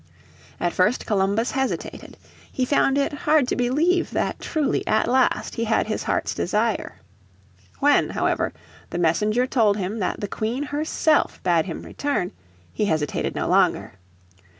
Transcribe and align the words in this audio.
At 0.59 0.73
first 0.73 1.05
Columbus 1.05 1.51
hesitated. 1.51 2.17
He 2.51 2.65
found 2.65 2.97
it 2.97 3.13
hard 3.13 3.47
to 3.49 3.55
believe 3.55 4.09
that 4.09 4.39
truly 4.39 4.81
at 4.87 5.07
last 5.07 5.53
he 5.53 5.65
had 5.65 5.85
his 5.85 6.01
heart's 6.05 6.33
desire. 6.33 6.95
When, 7.81 8.09
however, 8.09 8.51
the 8.89 8.97
messenger 8.97 9.45
told 9.45 9.77
him 9.77 9.99
that 9.99 10.19
the 10.19 10.27
Queen 10.27 10.63
herself 10.63 11.39
bade 11.43 11.65
him 11.67 11.83
return, 11.83 12.31
he 12.73 12.85
hesitated 12.85 13.35
no 13.35 13.47
longer. 13.47 13.93